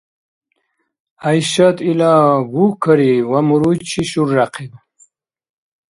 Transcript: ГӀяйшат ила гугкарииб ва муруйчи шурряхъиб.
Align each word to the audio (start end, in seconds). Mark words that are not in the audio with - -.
ГӀяйшат 1.21 1.77
ила 1.91 2.13
гугкарииб 2.51 3.25
ва 3.31 3.39
муруйчи 3.47 4.03
шурряхъиб. 4.09 4.73